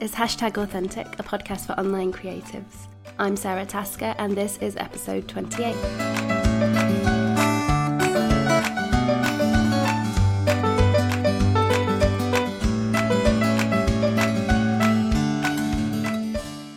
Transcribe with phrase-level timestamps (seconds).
[0.00, 2.86] Is Hashtag Authentic, a podcast for online creatives.
[3.18, 5.74] I'm Sara Tasker, and this is episode 28.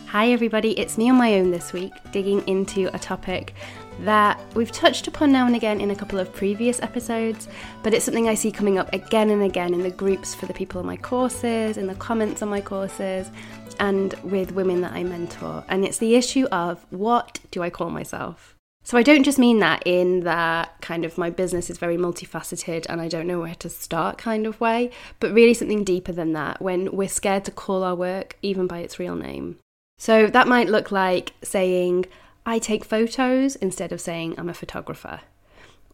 [0.08, 3.54] Hi, everybody, it's me on my own this week, digging into a topic
[4.00, 7.48] that we've touched upon now and again in a couple of previous episodes,
[7.82, 10.54] but it's something I see coming up again and again in the groups for the
[10.54, 13.30] people on my courses, in the comments on my courses,
[13.78, 15.64] and with women that I mentor.
[15.68, 18.56] And it's the issue of what do I call myself?
[18.84, 22.84] So I don't just mean that in that kind of my business is very multifaceted
[22.88, 24.90] and I don't know where to start kind of way,
[25.20, 28.80] but really something deeper than that when we're scared to call our work even by
[28.80, 29.58] its real name.
[29.98, 32.06] So that might look like saying,
[32.44, 35.20] I take photos instead of saying I'm a photographer.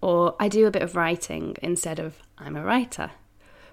[0.00, 3.10] Or I do a bit of writing instead of I'm a writer.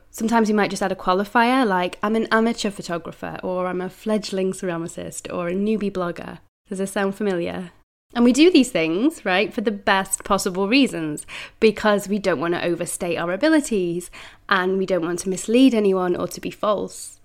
[0.10, 3.90] Sometimes you might just add a qualifier like I'm an amateur photographer, or I'm a
[3.90, 6.40] fledgling ceramicist, or a newbie blogger.
[6.70, 7.72] Does this sound familiar?
[8.14, 11.26] And we do these things, right, for the best possible reasons
[11.60, 14.10] because we don't want to overstate our abilities
[14.48, 17.20] and we don't want to mislead anyone or to be false.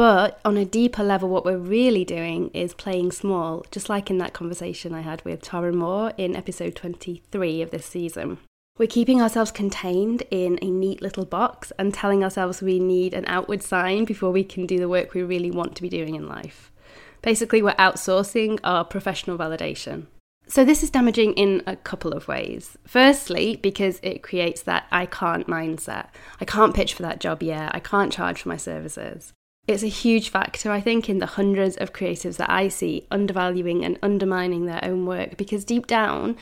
[0.00, 4.16] But on a deeper level, what we're really doing is playing small, just like in
[4.16, 8.38] that conversation I had with Tara Moore in episode 23 of this season.
[8.78, 13.26] We're keeping ourselves contained in a neat little box and telling ourselves we need an
[13.26, 16.26] outward sign before we can do the work we really want to be doing in
[16.26, 16.72] life.
[17.20, 20.06] Basically, we're outsourcing our professional validation.
[20.46, 22.78] So, this is damaging in a couple of ways.
[22.86, 26.06] Firstly, because it creates that I can't mindset.
[26.40, 27.74] I can't pitch for that job yet.
[27.74, 29.34] I can't charge for my services.
[29.70, 33.84] It's a huge factor, I think, in the hundreds of creatives that I see undervaluing
[33.84, 36.36] and undermining their own work because deep down,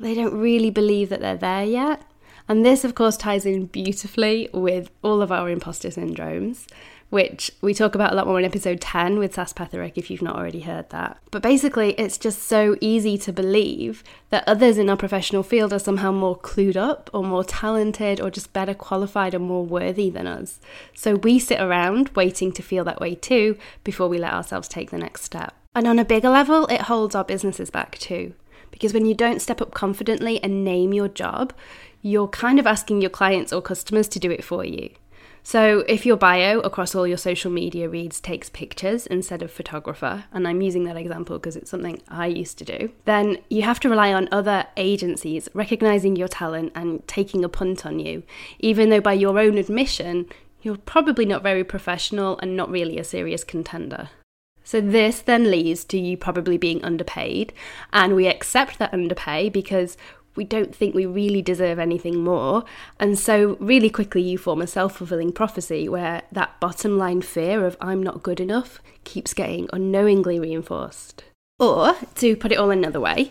[0.00, 2.02] they don't really believe that they're there yet.
[2.48, 6.66] And this, of course, ties in beautifully with all of our imposter syndromes
[7.12, 10.22] which we talk about a lot more in episode 10 with Sas Petherick if you've
[10.22, 11.18] not already heard that.
[11.30, 15.78] But basically, it's just so easy to believe that others in our professional field are
[15.78, 20.26] somehow more clued up or more talented or just better qualified or more worthy than
[20.26, 20.58] us.
[20.94, 24.90] So we sit around waiting to feel that way too before we let ourselves take
[24.90, 25.54] the next step.
[25.74, 28.32] And on a bigger level, it holds our businesses back too.
[28.70, 31.52] Because when you don't step up confidently and name your job,
[32.00, 34.88] you're kind of asking your clients or customers to do it for you.
[35.44, 40.24] So, if your bio across all your social media reads takes pictures instead of photographer,
[40.32, 43.80] and I'm using that example because it's something I used to do, then you have
[43.80, 48.22] to rely on other agencies recognizing your talent and taking a punt on you,
[48.60, 50.26] even though by your own admission,
[50.62, 54.10] you're probably not very professional and not really a serious contender.
[54.62, 57.52] So, this then leads to you probably being underpaid,
[57.92, 59.96] and we accept that underpay because
[60.34, 62.64] we don't think we really deserve anything more.
[62.98, 67.66] And so, really quickly, you form a self fulfilling prophecy where that bottom line fear
[67.66, 71.24] of I'm not good enough keeps getting unknowingly reinforced.
[71.58, 73.30] Or, to put it all another way,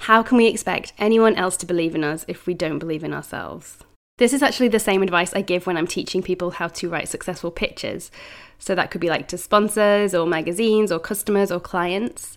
[0.00, 3.14] how can we expect anyone else to believe in us if we don't believe in
[3.14, 3.78] ourselves?
[4.18, 7.08] This is actually the same advice I give when I'm teaching people how to write
[7.08, 8.10] successful pitches.
[8.58, 12.36] So, that could be like to sponsors or magazines or customers or clients.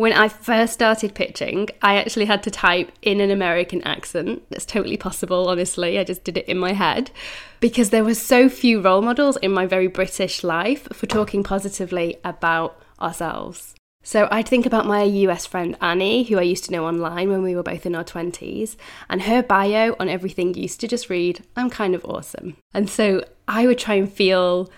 [0.00, 4.42] When I first started pitching, I actually had to type in an American accent.
[4.48, 5.98] That's totally possible, honestly.
[5.98, 7.10] I just did it in my head
[7.60, 12.16] because there were so few role models in my very British life for talking positively
[12.24, 13.74] about ourselves.
[14.02, 17.42] So I'd think about my US friend Annie, who I used to know online when
[17.42, 18.76] we were both in our 20s,
[19.10, 22.56] and her bio on everything used to just read, I'm kind of awesome.
[22.72, 24.70] And so I would try and feel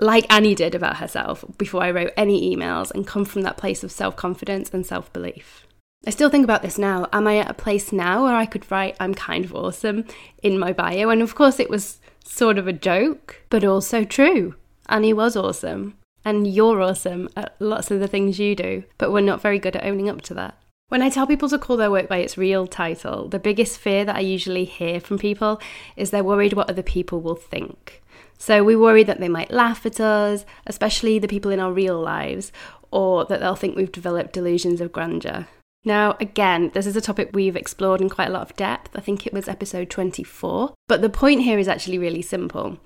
[0.00, 3.84] like Annie did about herself before I wrote any emails and come from that place
[3.84, 5.66] of self confidence and self belief.
[6.06, 7.08] I still think about this now.
[7.12, 10.04] Am I at a place now where I could write, I'm kind of awesome
[10.42, 11.08] in my bio?
[11.08, 14.54] And of course, it was sort of a joke, but also true.
[14.88, 15.94] Annie was awesome.
[16.26, 19.76] And you're awesome at lots of the things you do, but we're not very good
[19.76, 20.58] at owning up to that.
[20.88, 24.04] When I tell people to call their work by its real title, the biggest fear
[24.04, 25.60] that I usually hear from people
[25.96, 28.02] is they're worried what other people will think.
[28.36, 31.98] So we worry that they might laugh at us, especially the people in our real
[31.98, 32.52] lives,
[32.90, 35.48] or that they'll think we've developed delusions of grandeur.
[35.86, 38.90] Now, again, this is a topic we've explored in quite a lot of depth.
[38.94, 40.74] I think it was episode 24.
[40.86, 42.78] But the point here is actually really simple.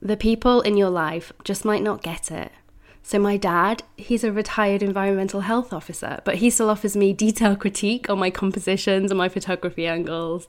[0.00, 2.52] The people in your life just might not get it.
[3.08, 7.60] So, my dad, he's a retired environmental health officer, but he still offers me detailed
[7.60, 10.48] critique on my compositions and my photography angles.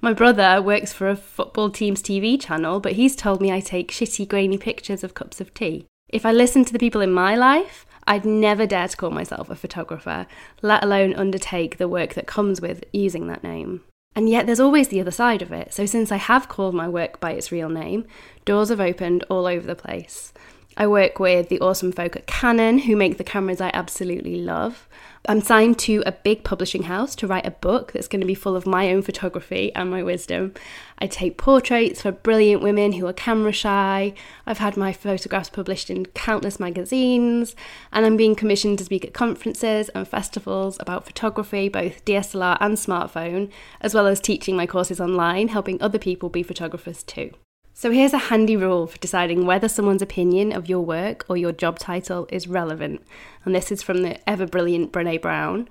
[0.00, 3.92] My brother works for a football team's TV channel, but he's told me I take
[3.92, 5.84] shitty, grainy pictures of cups of tea.
[6.08, 9.50] If I listened to the people in my life, I'd never dare to call myself
[9.50, 10.26] a photographer,
[10.62, 13.82] let alone undertake the work that comes with using that name.
[14.16, 15.74] And yet, there's always the other side of it.
[15.74, 18.06] So, since I have called my work by its real name,
[18.46, 20.32] doors have opened all over the place.
[20.80, 24.88] I work with the awesome folk at Canon who make the cameras I absolutely love.
[25.26, 28.36] I'm signed to a big publishing house to write a book that's going to be
[28.36, 30.54] full of my own photography and my wisdom.
[31.00, 34.14] I take portraits for brilliant women who are camera shy.
[34.46, 37.56] I've had my photographs published in countless magazines,
[37.92, 42.76] and I'm being commissioned to speak at conferences and festivals about photography, both DSLR and
[42.76, 47.32] smartphone, as well as teaching my courses online, helping other people be photographers too.
[47.80, 51.52] So here's a handy rule for deciding whether someone's opinion of your work or your
[51.52, 53.06] job title is relevant.
[53.44, 55.68] And this is from the ever brilliant Brene Brown.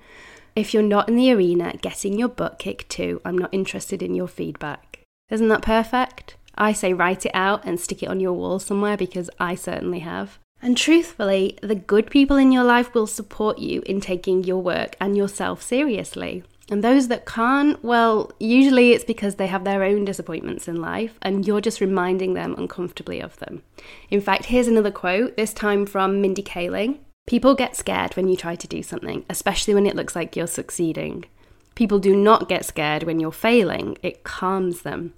[0.56, 4.14] If you're not in the arena getting your butt kicked too, I'm not interested in
[4.14, 5.00] your feedback.
[5.28, 6.36] Isn't that perfect?
[6.54, 9.98] I say write it out and stick it on your wall somewhere because I certainly
[9.98, 10.38] have.
[10.62, 14.96] And truthfully, the good people in your life will support you in taking your work
[14.98, 16.42] and yourself seriously.
[16.70, 21.18] And those that can't, well, usually it's because they have their own disappointments in life
[21.22, 23.62] and you're just reminding them uncomfortably of them.
[24.10, 26.98] In fact, here's another quote, this time from Mindy Kaling.
[27.26, 30.46] People get scared when you try to do something, especially when it looks like you're
[30.46, 31.24] succeeding.
[31.74, 35.14] People do not get scared when you're failing, it calms them.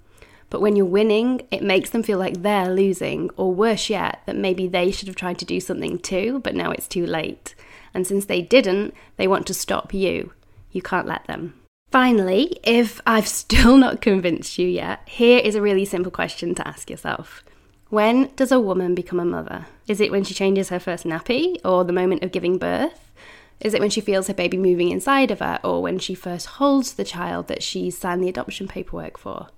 [0.49, 4.35] But when you're winning, it makes them feel like they're losing, or worse yet, that
[4.35, 7.55] maybe they should have tried to do something too, but now it's too late.
[7.93, 10.33] And since they didn't, they want to stop you.
[10.71, 11.53] You can't let them.
[11.91, 16.67] Finally, if I've still not convinced you yet, here is a really simple question to
[16.67, 17.43] ask yourself.
[17.89, 19.65] When does a woman become a mother?
[19.87, 23.11] Is it when she changes her first nappy or the moment of giving birth?
[23.59, 26.47] Is it when she feels her baby moving inside of her or when she first
[26.47, 29.49] holds the child that she's signed the adoption paperwork for?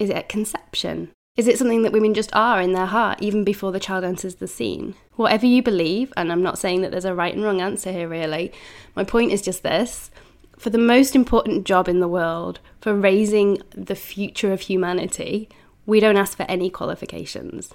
[0.00, 1.12] Is it at conception?
[1.36, 4.34] Is it something that women just are in their heart even before the child enters
[4.34, 4.96] the scene?
[5.14, 8.08] Whatever you believe, and I'm not saying that there's a right and wrong answer here
[8.08, 8.52] really,
[8.96, 10.10] my point is just this
[10.58, 15.48] for the most important job in the world, for raising the future of humanity,
[15.86, 17.72] we don't ask for any qualifications.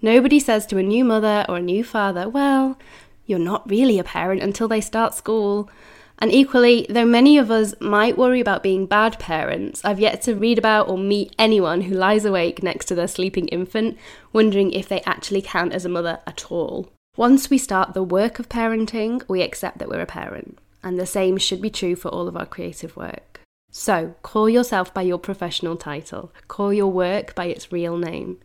[0.00, 2.78] Nobody says to a new mother or a new father, well,
[3.26, 5.70] you're not really a parent until they start school.
[6.18, 10.34] And equally, though many of us might worry about being bad parents, I've yet to
[10.34, 13.96] read about or meet anyone who lies awake next to their sleeping infant,
[14.32, 16.88] wondering if they actually count as a mother at all.
[17.16, 21.06] Once we start the work of parenting, we accept that we're a parent and the
[21.06, 23.40] same should be true for all of our creative work.
[23.70, 28.38] So, call yourself by your professional title, call your work by its real name.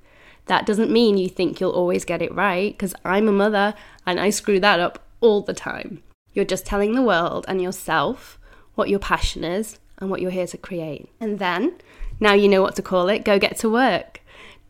[0.45, 3.73] That doesn't mean you think you'll always get it right, because I'm a mother
[4.05, 6.01] and I screw that up all the time.
[6.33, 8.39] You're just telling the world and yourself
[8.75, 11.09] what your passion is and what you're here to create.
[11.19, 11.75] And then,
[12.19, 14.21] now you know what to call it, go get to work.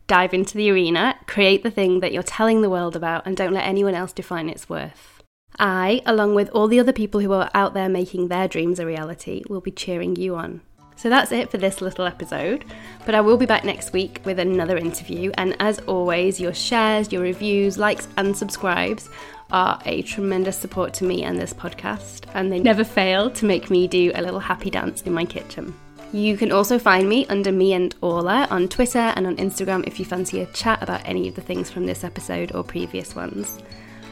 [0.08, 3.52] Dive into the arena, create the thing that you're telling the world about, and don't
[3.52, 5.17] let anyone else define its worth.
[5.58, 8.86] I, along with all the other people who are out there making their dreams a
[8.86, 10.60] reality, will be cheering you on.
[10.96, 12.64] So that's it for this little episode,
[13.06, 15.30] but I will be back next week with another interview.
[15.34, 19.08] And as always, your shares, your reviews, likes, and subscribes
[19.52, 23.70] are a tremendous support to me and this podcast, and they never fail to make
[23.70, 25.72] me do a little happy dance in my kitchen.
[26.12, 30.00] You can also find me under me and Orla on Twitter and on Instagram if
[30.00, 33.60] you fancy a chat about any of the things from this episode or previous ones.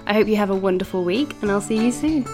[0.06, 2.24] I hope you have a wonderful week, and I'll see you soon.